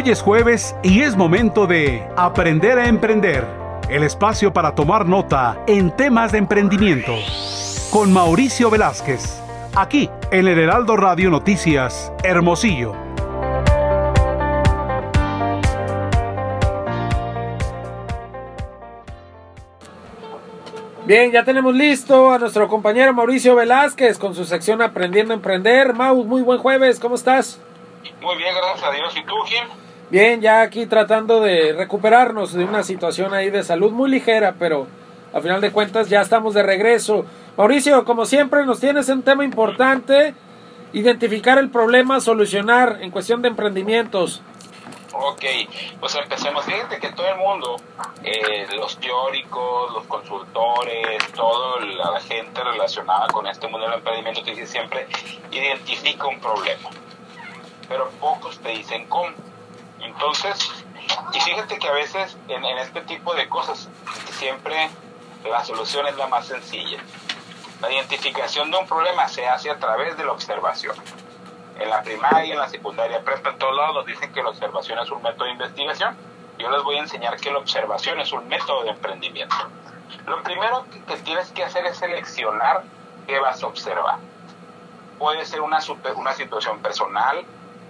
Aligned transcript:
Hoy 0.00 0.10
es 0.10 0.22
jueves 0.22 0.76
y 0.84 1.02
es 1.02 1.16
momento 1.16 1.66
de 1.66 2.06
Aprender 2.16 2.78
a 2.78 2.86
Emprender, 2.86 3.44
el 3.88 4.04
espacio 4.04 4.52
para 4.52 4.72
tomar 4.72 5.06
nota 5.06 5.60
en 5.66 5.90
temas 5.90 6.30
de 6.30 6.38
emprendimiento. 6.38 7.16
Con 7.90 8.12
Mauricio 8.12 8.70
Velázquez, 8.70 9.42
aquí 9.74 10.08
en 10.30 10.46
el 10.46 10.56
Heraldo 10.56 10.96
Radio 10.96 11.30
Noticias, 11.30 12.12
Hermosillo. 12.22 12.94
Bien, 21.06 21.32
ya 21.32 21.42
tenemos 21.42 21.74
listo 21.74 22.32
a 22.32 22.38
nuestro 22.38 22.68
compañero 22.68 23.12
Mauricio 23.12 23.56
Velázquez 23.56 24.16
con 24.16 24.36
su 24.36 24.44
sección 24.44 24.80
Aprendiendo 24.80 25.32
a 25.32 25.36
Emprender. 25.36 25.92
Mau, 25.92 26.22
muy 26.22 26.42
buen 26.42 26.60
jueves, 26.60 27.00
¿cómo 27.00 27.16
estás? 27.16 27.60
Muy 28.20 28.36
bien, 28.36 28.54
gracias 28.54 28.88
a 28.88 28.92
Dios. 28.92 29.16
¿Y 29.16 29.24
tú, 29.24 29.34
Jim? 29.44 29.87
Bien, 30.10 30.40
ya 30.40 30.62
aquí 30.62 30.86
tratando 30.86 31.42
de 31.42 31.74
recuperarnos 31.74 32.54
de 32.54 32.64
una 32.64 32.82
situación 32.82 33.34
ahí 33.34 33.50
de 33.50 33.62
salud 33.62 33.92
muy 33.92 34.10
ligera, 34.10 34.54
pero 34.58 34.86
a 35.34 35.40
final 35.42 35.60
de 35.60 35.70
cuentas 35.70 36.08
ya 36.08 36.22
estamos 36.22 36.54
de 36.54 36.62
regreso. 36.62 37.26
Mauricio, 37.58 38.06
como 38.06 38.24
siempre, 38.24 38.64
nos 38.64 38.80
tienes 38.80 39.10
un 39.10 39.22
tema 39.22 39.44
importante, 39.44 40.34
identificar 40.94 41.58
el 41.58 41.68
problema, 41.68 42.20
solucionar 42.20 43.00
en 43.02 43.10
cuestión 43.10 43.42
de 43.42 43.48
emprendimientos. 43.48 44.40
Ok, 45.12 45.44
pues 46.00 46.14
empecemos. 46.14 46.64
Fíjate 46.64 46.98
que 47.00 47.12
todo 47.12 47.28
el 47.28 47.36
mundo, 47.36 47.76
eh, 48.24 48.66
los 48.76 48.98
teóricos, 48.98 49.92
los 49.92 50.04
consultores, 50.04 51.18
toda 51.34 51.84
la 51.84 52.20
gente 52.20 52.64
relacionada 52.64 53.26
con 53.26 53.46
este 53.46 53.68
mundo 53.68 53.86
del 53.86 53.98
emprendimiento 53.98 54.42
te 54.42 54.52
dice 54.52 54.66
siempre 54.66 55.06
identifica 55.50 56.26
un 56.26 56.40
problema, 56.40 56.88
pero 57.88 58.08
pocos 58.20 58.58
te 58.60 58.70
dicen 58.70 59.06
cómo. 59.06 59.47
Entonces, 60.00 60.84
y 61.32 61.40
fíjate 61.40 61.78
que 61.78 61.88
a 61.88 61.92
veces 61.92 62.36
en, 62.48 62.64
en 62.64 62.78
este 62.78 63.00
tipo 63.02 63.34
de 63.34 63.48
cosas 63.48 63.88
siempre 64.38 64.90
la 65.44 65.64
solución 65.64 66.06
es 66.06 66.16
la 66.16 66.26
más 66.26 66.46
sencilla. 66.46 66.98
La 67.80 67.92
identificación 67.92 68.70
de 68.70 68.78
un 68.78 68.86
problema 68.86 69.28
se 69.28 69.46
hace 69.46 69.70
a 69.70 69.78
través 69.78 70.16
de 70.16 70.24
la 70.24 70.32
observación 70.32 70.96
en 71.78 71.90
la 71.90 72.02
primaria, 72.02 72.54
en 72.54 72.58
la 72.58 72.68
secundaria, 72.68 73.22
prepa, 73.22 73.50
en 73.50 73.58
todos 73.58 73.76
lados 73.76 73.94
nos 73.94 74.06
dicen 74.06 74.32
que 74.32 74.42
la 74.42 74.50
observación 74.50 74.98
es 74.98 75.10
un 75.10 75.22
método 75.22 75.44
de 75.44 75.52
investigación. 75.52 76.16
Yo 76.58 76.70
les 76.70 76.82
voy 76.82 76.96
a 76.96 77.00
enseñar 77.00 77.36
que 77.36 77.52
la 77.52 77.58
observación 77.58 78.20
es 78.20 78.32
un 78.32 78.48
método 78.48 78.82
de 78.82 78.90
emprendimiento. 78.90 79.54
Lo 80.26 80.42
primero 80.42 80.84
que, 81.06 81.16
tienes 81.18 81.50
que 81.52 81.64
hacer 81.64 81.86
es 81.86 81.96
seleccionar 81.96 82.82
qué 83.26 83.38
vas 83.38 83.62
a 83.62 83.66
observar. 83.68 84.16
Puede 85.18 85.44
ser 85.44 85.60
una, 85.60 85.78
una 86.16 86.32
situación 86.32 86.80
personal, 86.80 87.44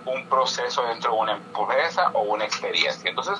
un 0.08 0.28
proceso 0.28 0.82
dentro 0.84 1.12
de 1.12 1.18
una 1.18 1.32
empresa 1.32 2.10
o 2.14 2.22
una 2.22 2.44
experiencia. 2.44 3.08
Entonces, 3.08 3.38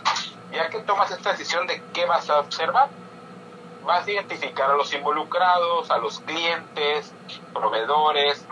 ya 0.52 0.68
que 0.68 0.80
tomas 0.80 1.10
esta 1.10 1.32
decisión 1.32 1.66
de 1.66 1.82
qué 1.92 2.06
vas 2.06 2.28
a 2.30 2.40
observar, 2.40 2.88
vas 3.84 4.06
a 4.06 4.10
identificar 4.10 4.70
a 4.70 4.76
los 4.76 4.92
involucrados, 4.92 5.90
a 5.90 5.98
los 5.98 6.20
clientes, 6.20 7.12
proveedores, 7.52 8.46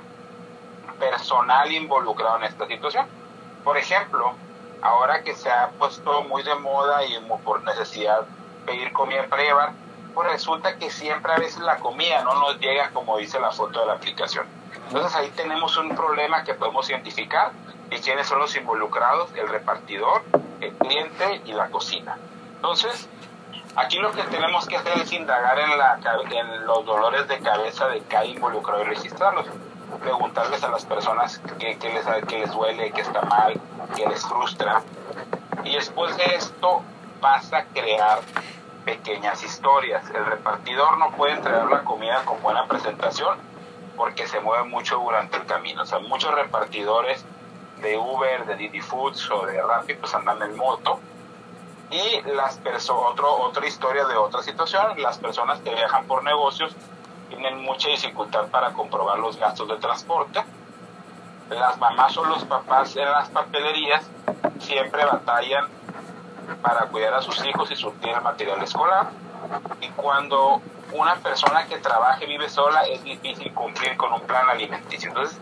personal 0.99 1.71
involucrado 1.71 2.39
en 2.39 2.45
esta 2.45 2.67
situación. 2.67 3.07
Por 3.65 3.77
ejemplo, 3.77 4.35
ahora 4.83 5.23
que 5.23 5.35
se 5.35 5.51
ha 5.51 5.71
puesto 5.79 6.23
muy 6.25 6.43
de 6.43 6.55
moda 6.57 7.05
y 7.05 7.19
por 7.45 7.63
necesidad 7.65 8.27
pedir 8.65 8.93
comida 8.93 9.27
prueba, 9.29 9.75
pues 10.15 10.31
resulta 10.31 10.79
que 10.79 10.91
siempre 10.91 11.33
a 11.33 11.39
veces 11.39 11.59
la 11.59 11.79
comida 11.79 12.23
no 12.25 12.35
nos 12.35 12.59
llega 12.59 12.91
como 12.93 13.19
dice 13.19 13.39
la 13.39 13.53
foto 13.53 13.81
de 13.81 13.87
la 13.87 13.93
aplicación. 13.95 14.47
Entonces 14.89 15.15
ahí 15.15 15.31
tenemos 15.31 15.77
un 15.77 15.95
problema 15.95 16.45
que 16.45 16.55
podemos 16.55 16.89
identificar 16.89 17.53
y 17.91 17.97
quiénes 17.99 18.27
son 18.27 18.39
los 18.39 18.55
involucrados, 18.57 19.31
el 19.35 19.49
repartidor, 19.49 20.23
el 20.61 20.73
cliente 20.75 21.43
y 21.45 21.53
la 21.53 21.69
cocina. 21.69 22.17
Entonces, 22.57 23.09
aquí 23.77 23.99
lo 23.99 24.13
que 24.13 24.23
tenemos 24.25 24.67
que 24.67 24.77
hacer 24.77 24.99
es 24.99 25.13
indagar 25.13 25.59
en, 25.59 25.79
la, 25.79 25.99
en 26.31 26.67
los 26.67 26.85
dolores 26.85 27.29
de 27.29 27.39
cabeza 27.41 27.89
de 27.89 28.01
cada 28.03 28.25
involucrado 28.25 28.83
y 28.83 28.87
registrarlos 28.87 29.47
preguntarles 30.01 30.63
a 30.63 30.69
las 30.69 30.85
personas 30.85 31.41
qué, 31.59 31.77
les, 31.81 32.25
qué 32.27 32.39
les 32.39 32.51
duele, 32.51 32.91
qué 32.93 33.01
está 33.01 33.23
mal, 33.23 33.55
qué 33.95 34.07
les 34.07 34.25
frustra. 34.27 34.83
Y 35.65 35.75
después 35.75 36.17
de 36.17 36.25
esto 36.37 36.83
vas 37.21 37.53
a 37.53 37.65
crear 37.67 38.21
pequeñas 38.85 39.43
historias. 39.43 40.09
El 40.11 40.27
repartidor 40.27 40.99
no 40.99 41.11
puede 41.13 41.35
entregar 41.35 41.67
la 41.71 41.83
comida 41.83 42.25
con 42.25 42.41
buena 42.43 42.67
presentación 42.67 43.39
porque 43.97 44.27
se 44.27 44.41
mueve 44.41 44.65
mucho 44.65 44.99
durante 44.99 45.37
el 45.37 45.47
camino. 45.47 45.83
O 45.83 45.87
sea, 45.87 45.99
muchos 45.99 46.35
repartidores 46.35 47.25
de 47.81 47.97
Uber, 47.97 48.47
de 48.47 48.57
Didi 48.57 48.81
Foods 48.81 49.31
o 49.31 49.47
de 49.47 49.61
Rappi 49.61 49.95
pues 49.95 50.15
andan 50.15 50.43
en 50.43 50.57
moto. 50.57 51.01
Y 51.91 52.23
las 52.33 52.61
otro, 52.89 53.33
otra 53.43 53.67
historia 53.67 54.05
de 54.07 54.17
otra 54.17 54.43
situación, 54.43 55.01
las 55.01 55.19
personas 55.19 55.61
que 55.61 55.73
viajan 55.73 56.07
por 56.07 56.25
negocios 56.25 56.75
tienen 57.29 57.63
mucha 57.63 57.89
dificultad 57.89 58.49
para 58.49 58.73
comprobar 58.73 59.19
los 59.19 59.39
gastos 59.39 59.69
de 59.69 59.77
transporte. 59.77 60.45
Las 61.49 61.79
mamás 61.79 62.17
o 62.17 62.25
los 62.25 62.45
papás 62.45 62.97
en 62.97 63.11
las 63.11 63.29
papelerías 63.29 64.05
siempre 64.59 65.05
batallan 65.05 65.69
para 66.61 66.87
cuidar 66.87 67.15
a 67.15 67.23
sus 67.23 67.45
hijos 67.47 67.71
y 67.71 67.77
surtir 67.77 68.11
el 68.11 68.21
material 68.21 68.63
escolar. 68.63 69.11
Y 69.81 69.89
cuando 69.91 70.61
una 70.93 71.17
persona 71.17 71.67
que 71.67 71.79
trabaja 71.79 72.23
y 72.23 72.27
vive 72.27 72.49
sola 72.49 72.83
es 72.87 73.03
difícil 73.03 73.53
cumplir 73.53 73.97
con 73.97 74.13
un 74.13 74.21
plan 74.23 74.49
alimenticio. 74.49 75.09
Entonces, 75.09 75.39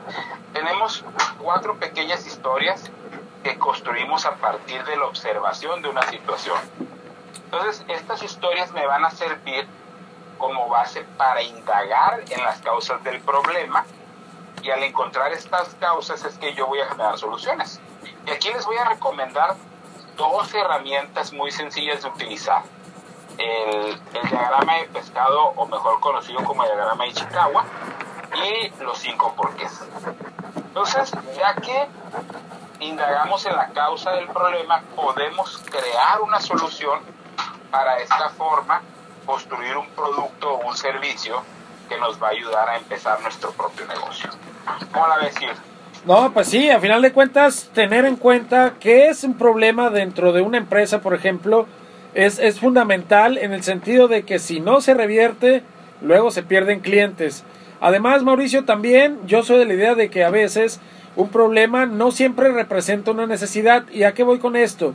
tenemos 0.53 1.05
cuatro 1.38 1.77
pequeñas 1.78 2.27
historias 2.27 2.91
que 3.43 3.59
construimos 3.59 4.25
a 4.25 4.37
partir 4.37 4.84
de 4.84 4.97
la 4.97 5.05
observación 5.05 5.82
de 5.82 5.88
una 5.88 6.03
situación. 6.03 6.59
Entonces, 7.44 7.84
estas 7.88 8.22
historias 8.22 8.72
me 8.72 8.87
van 8.87 9.05
a 9.05 9.10
servir 9.10 9.66
como 10.38 10.69
base 10.69 11.05
para 11.16 11.43
indagar 11.43 12.22
en 12.28 12.43
las 12.43 12.61
causas 12.61 13.03
del 13.05 13.21
problema 13.21 13.84
y 14.62 14.71
al 14.71 14.82
encontrar 14.82 15.32
estas 15.32 15.69
causas 15.75 16.25
es 16.25 16.38
que 16.38 16.55
yo 16.55 16.66
voy 16.66 16.81
a 16.81 16.87
generar 16.87 17.19
soluciones. 17.19 17.81
Y 18.26 18.31
aquí 18.31 18.49
les 18.53 18.65
voy 18.65 18.76
a 18.76 18.84
recomendar 18.84 19.56
dos 20.16 20.53
herramientas 20.55 21.32
muy 21.32 21.50
sencillas 21.50 22.03
de 22.03 22.09
utilizar. 22.09 22.62
El, 23.39 24.00
diagrama 24.31 24.75
de 24.77 24.84
pescado, 24.84 25.53
o 25.56 25.67
mejor 25.67 26.00
conocido 26.00 26.43
como 26.45 26.62
el 26.65 26.71
diagrama 26.71 27.05
de 27.05 27.11
Ichikawa, 27.11 27.65
y 28.34 28.83
los 28.83 28.99
cinco 28.99 29.34
porqués. 29.37 29.81
Entonces, 30.56 31.12
ya 31.37 31.55
que 31.55 31.89
indagamos 32.81 33.44
en 33.47 33.56
la 33.56 33.69
causa 33.69 34.12
del 34.12 34.27
problema, 34.28 34.83
podemos 34.97 35.62
crear 35.71 36.21
una 36.21 36.41
solución 36.41 37.00
para 37.71 37.99
esta 37.99 38.28
forma 38.31 38.83
construir 39.27 39.77
un 39.77 39.89
producto 39.91 40.55
o 40.55 40.69
un 40.69 40.77
servicio 40.77 41.43
que 41.89 41.99
nos 41.99 42.23
va 42.23 42.28
a 42.28 42.31
ayudar 42.31 42.69
a 42.69 42.77
empezar 42.77 43.21
nuestro 43.21 43.53
propio 43.53 43.87
negocio. 43.87 44.31
¿Cómo 44.93 45.06
la 45.06 45.19
ves, 45.19 45.34
No, 46.05 46.33
pues 46.33 46.49
sí, 46.49 46.71
a 46.71 46.81
final 46.81 47.03
de 47.03 47.12
cuentas, 47.12 47.71
tener 47.75 48.05
en 48.05 48.17
cuenta 48.17 48.75
que 48.81 49.09
es 49.09 49.25
un 49.25 49.37
problema 49.37 49.91
dentro 49.91 50.33
de 50.33 50.43
una 50.43 50.59
empresa, 50.59 51.00
por 51.00 51.15
ejemplo, 51.15 51.67
es, 52.14 52.38
es 52.38 52.60
fundamental 52.60 53.38
en 53.38 53.52
el 53.52 53.62
sentido 53.62 54.08
de 54.08 54.22
que 54.22 54.38
si 54.38 54.60
no 54.60 54.80
se 54.80 54.94
revierte, 54.94 55.62
luego 56.00 56.30
se 56.30 56.42
pierden 56.42 56.80
clientes. 56.80 57.44
Además, 57.80 58.22
Mauricio, 58.22 58.64
también 58.64 59.19
yo 59.26 59.42
soy 59.42 59.58
de 59.58 59.66
la 59.66 59.75
idea 59.75 59.94
de 59.94 60.08
que 60.08 60.25
a 60.25 60.30
veces 60.30 60.80
un 61.16 61.28
problema 61.28 61.86
no 61.86 62.10
siempre 62.10 62.50
representa 62.50 63.10
una 63.10 63.26
necesidad. 63.26 63.84
¿Y 63.91 64.04
a 64.04 64.14
qué 64.14 64.22
voy 64.22 64.38
con 64.38 64.56
esto? 64.56 64.94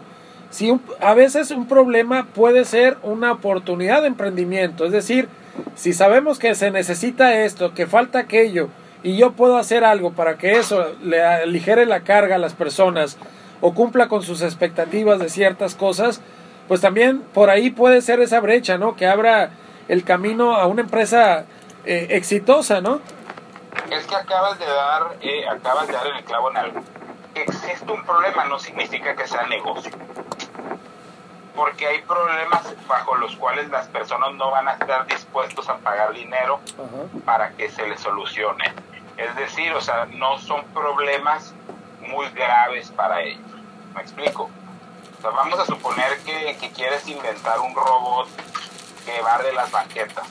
si 0.49 0.79
a 0.99 1.13
veces 1.13 1.51
un 1.51 1.67
problema 1.67 2.25
puede 2.33 2.65
ser 2.65 2.97
una 3.03 3.31
oportunidad 3.31 4.01
de 4.01 4.07
emprendimiento, 4.07 4.85
es 4.85 4.91
decir, 4.91 5.27
si 5.75 5.93
sabemos 5.93 6.39
que 6.39 6.55
se 6.55 6.71
necesita 6.71 7.43
esto, 7.43 7.73
que 7.73 7.87
falta 7.87 8.19
aquello, 8.19 8.69
y 9.03 9.15
yo 9.15 9.31
puedo 9.33 9.57
hacer 9.57 9.83
algo 9.83 10.11
para 10.11 10.37
que 10.37 10.57
eso 10.57 10.93
le 11.03 11.21
aligere 11.21 11.85
la 11.85 12.01
carga 12.01 12.35
a 12.35 12.39
las 12.39 12.53
personas 12.53 13.17
o 13.61 13.73
cumpla 13.73 14.07
con 14.07 14.23
sus 14.23 14.41
expectativas 14.41 15.19
de 15.19 15.29
ciertas 15.29 15.75
cosas, 15.75 16.21
pues 16.69 16.81
también 16.81 17.23
por 17.33 17.49
ahí 17.49 17.71
puede 17.71 18.01
ser 18.01 18.21
esa 18.21 18.39
brecha, 18.39 18.77
¿no? 18.77 18.95
Que 18.95 19.07
abra 19.07 19.49
el 19.87 20.03
camino 20.03 20.55
a 20.55 20.67
una 20.67 20.83
empresa 20.83 21.45
eh, 21.83 22.07
exitosa, 22.11 22.79
¿no? 22.79 23.01
Es 23.89 24.05
que 24.05 24.15
acabas 24.15 24.59
de 24.59 24.67
dar, 24.67 25.17
eh, 25.19 25.49
acabas 25.49 25.87
de 25.87 25.93
dar 25.93 26.05
el 26.05 26.23
clavo 26.23 26.51
en 26.51 26.57
algo. 26.57 26.81
Existe 27.33 27.91
un 27.91 28.05
problema 28.05 28.45
no 28.45 28.59
significa 28.59 29.15
que 29.15 29.27
sea 29.27 29.47
negocio 29.47 29.91
porque 31.55 31.87
hay 31.87 32.01
problemas 32.03 32.73
bajo 32.87 33.15
los 33.15 33.35
cuales 33.35 33.67
las 33.69 33.87
personas 33.87 34.33
no 34.35 34.49
van 34.51 34.67
a 34.69 34.73
estar 34.73 35.05
dispuestos 35.07 35.67
a 35.67 35.75
pagar 35.77 36.13
dinero 36.13 36.61
para 37.25 37.51
que 37.51 37.69
se 37.69 37.85
les 37.85 37.99
solucione. 37.99 38.71
Es 39.17 39.35
decir, 39.35 39.73
o 39.73 39.81
sea, 39.81 40.05
no 40.05 40.37
son 40.37 40.63
problemas 40.67 41.53
muy 41.99 42.29
graves 42.29 42.91
para 42.91 43.23
ellos. 43.23 43.41
¿Me 43.93 44.01
explico? 44.01 44.49
Vamos 45.21 45.59
a 45.59 45.65
suponer 45.65 46.19
que, 46.19 46.57
que 46.57 46.71
quieres 46.71 47.07
inventar 47.07 47.59
un 47.59 47.75
robot 47.75 48.27
que 49.05 49.21
barre 49.21 49.53
las 49.53 49.71
banquetas. 49.71 50.27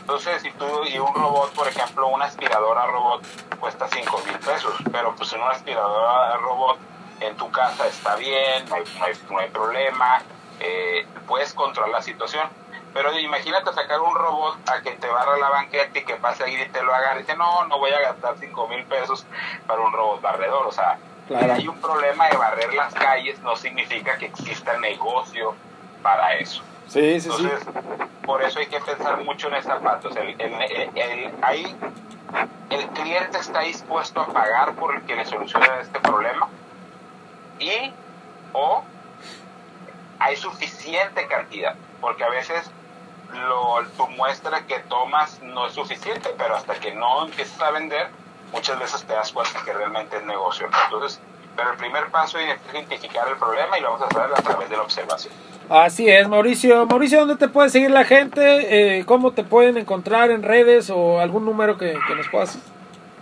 Entonces, 0.00 0.42
si 0.42 0.50
tú 0.52 0.66
y 0.84 0.98
un 0.98 1.14
robot, 1.14 1.52
por 1.52 1.68
ejemplo, 1.68 2.08
una 2.08 2.24
aspiradora 2.24 2.86
robot 2.86 3.22
cuesta 3.60 3.86
5 3.88 4.22
mil 4.26 4.38
pesos, 4.40 4.74
pero 4.90 5.14
pues 5.14 5.32
en 5.32 5.40
una 5.40 5.52
aspiradora 5.52 6.36
robot 6.38 6.78
en 7.20 7.36
tu 7.36 7.50
casa 7.52 7.86
está 7.86 8.16
bien, 8.16 8.68
no 8.68 8.76
hay, 8.76 8.84
no 9.30 9.38
hay, 9.38 9.48
problema, 9.50 10.22
eh, 10.58 11.06
puedes 11.28 11.54
controlar 11.54 11.90
la 11.92 12.02
situación. 12.02 12.48
Pero 12.92 13.16
imagínate 13.16 13.72
sacar 13.72 14.00
un 14.00 14.14
robot 14.16 14.68
a 14.68 14.82
que 14.82 14.90
te 14.92 15.06
barra 15.06 15.36
la 15.36 15.48
banqueta 15.48 15.96
y 15.96 16.04
que 16.04 16.16
pase 16.16 16.42
ahí 16.42 16.60
y 16.60 16.68
te 16.70 16.82
lo 16.82 16.92
haga. 16.92 17.14
Y 17.14 17.18
dice, 17.20 17.36
no, 17.36 17.64
no 17.66 17.78
voy 17.78 17.92
a 17.92 18.00
gastar 18.00 18.34
5 18.36 18.66
mil 18.66 18.84
pesos 18.86 19.24
para 19.68 19.80
un 19.80 19.92
robot 19.92 20.20
barredor. 20.20 20.66
O 20.66 20.72
sea, 20.72 20.98
hay 21.36 21.68
un 21.68 21.80
problema 21.80 22.28
de 22.28 22.36
barrer 22.36 22.74
las 22.74 22.94
calles, 22.94 23.40
no 23.40 23.56
significa 23.56 24.18
que 24.18 24.26
exista 24.26 24.76
negocio 24.78 25.54
para 26.02 26.34
eso. 26.34 26.62
Sí, 26.88 27.20
sí, 27.20 27.28
Entonces, 27.28 27.66
por 28.24 28.42
eso 28.42 28.58
hay 28.58 28.66
que 28.66 28.80
pensar 28.80 29.22
mucho 29.22 29.48
en 29.48 29.54
esa 29.54 29.78
parte. 29.78 30.08
O 30.08 30.12
sea, 30.12 30.22
el, 30.22 30.40
el, 30.40 31.34
ahí, 31.42 31.76
el 32.70 32.86
cliente 32.88 33.38
está 33.38 33.60
dispuesto 33.60 34.20
a 34.20 34.26
pagar 34.26 34.74
por 34.74 35.00
que 35.02 35.14
le 35.14 35.24
solucionen 35.24 35.70
este 35.80 36.00
problema 36.00 36.48
y 37.60 37.92
o 38.52 38.82
hay 40.18 40.36
suficiente 40.36 41.26
cantidad, 41.28 41.76
porque 42.00 42.24
a 42.24 42.28
veces 42.28 42.70
lo, 43.32 43.86
tu 43.96 44.08
muestra 44.08 44.66
que 44.66 44.80
tomas 44.80 45.40
no 45.42 45.66
es 45.66 45.74
suficiente, 45.74 46.34
pero 46.36 46.56
hasta 46.56 46.74
que 46.74 46.92
no 46.92 47.24
empiezas 47.24 47.60
a 47.60 47.70
vender, 47.70 48.10
muchas 48.52 48.78
veces 48.78 49.04
te 49.04 49.12
das 49.12 49.32
cuenta 49.32 49.62
que 49.64 49.72
realmente 49.72 50.16
es 50.16 50.24
negocio. 50.24 50.68
Entonces, 50.84 51.20
pero 51.56 51.72
el 51.72 51.76
primer 51.78 52.10
paso 52.10 52.38
es 52.38 52.58
identificar 52.72 53.28
el 53.28 53.36
problema 53.36 53.78
y 53.78 53.82
lo 53.82 53.92
vamos 53.92 54.02
a 54.02 54.06
hacer 54.06 54.32
a 54.34 54.42
través 54.42 54.70
de 54.70 54.76
la 54.76 54.82
observación. 54.82 55.34
Así 55.68 56.08
es, 56.08 56.28
Mauricio. 56.28 56.86
Mauricio, 56.86 57.20
¿dónde 57.20 57.36
te 57.36 57.48
puede 57.48 57.70
seguir 57.70 57.90
la 57.90 58.04
gente? 58.04 58.98
Eh, 58.98 59.04
¿Cómo 59.04 59.32
te 59.32 59.44
pueden 59.44 59.76
encontrar 59.76 60.30
en 60.30 60.42
redes 60.42 60.90
o 60.90 61.20
algún 61.20 61.44
número 61.44 61.76
que, 61.76 61.98
que 62.06 62.14
nos 62.14 62.28
puedas? 62.28 62.58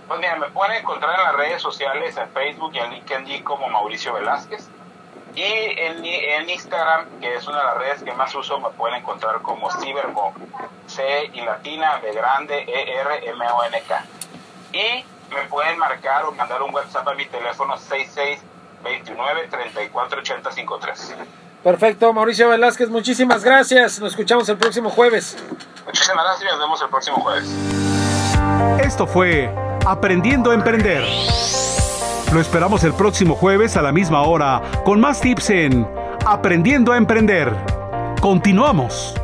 Pues 0.07 0.21
mira, 0.21 0.37
me 0.37 0.49
pueden 0.49 0.77
encontrar 0.77 1.19
en 1.19 1.25
las 1.25 1.37
redes 1.37 1.61
sociales, 1.61 2.17
en 2.17 2.29
Facebook 2.31 2.71
y 2.75 2.79
en 2.79 2.91
LinkedIn 2.93 3.45
como 3.45 3.69
Mauricio 3.69 4.15
Velázquez. 4.15 4.69
Y 5.35 5.43
en, 5.43 6.05
en, 6.05 6.49
Instagram, 6.49 7.21
que 7.21 7.35
es 7.35 7.47
una 7.47 7.59
de 7.59 7.65
las 7.65 7.77
redes 7.77 8.03
que 8.03 8.13
más 8.13 8.35
uso, 8.35 8.59
me 8.59 8.71
pueden 8.71 8.97
encontrar 8.97 9.43
como 9.43 9.71
Cybermo, 9.71 10.33
C 10.87 11.31
y 11.35 11.43
latina, 11.43 12.01
B 12.03 12.13
grande, 12.13 12.65
E 12.67 12.95
R 13.01 13.29
M 13.29 13.45
O 13.51 13.65
N 13.65 13.83
K. 13.87 14.05
Y 14.73 15.05
me 15.31 15.43
pueden 15.49 15.79
marcar 15.79 16.25
o 16.25 16.33
mandar 16.33 16.63
un 16.63 16.75
WhatsApp 16.75 17.07
a 17.09 17.15
mi 17.15 17.27
teléfono 17.27 17.77
6629 17.77 19.49
348053. 19.51 21.15
Perfecto, 21.63 22.13
Mauricio 22.13 22.49
Velázquez, 22.49 22.89
muchísimas 22.89 23.45
gracias. 23.45 23.99
Nos 24.01 24.13
escuchamos 24.13 24.49
el 24.49 24.57
próximo 24.57 24.91
jueves. 24.91 25.37
Muchísimas 25.85 26.25
gracias 26.25 26.43
y 26.43 26.53
nos 26.53 26.61
vemos 26.61 26.83
el 26.83 26.89
próximo 26.89 27.17
jueves. 27.19 27.49
Esto 28.85 29.07
fue 29.07 29.53
Aprendiendo 29.87 30.51
a 30.51 30.55
Emprender. 30.55 31.03
Lo 32.33 32.41
esperamos 32.41 32.85
el 32.85 32.93
próximo 32.93 33.35
jueves 33.35 33.77
a 33.77 33.83
la 33.83 33.91
misma 33.91 34.23
hora 34.23 34.63
con 34.85 35.01
más 35.01 35.21
tips 35.21 35.51
en 35.51 35.89
Aprendiendo 36.27 36.93
a 36.93 36.97
Emprender. 36.97 37.53
Continuamos. 38.21 39.15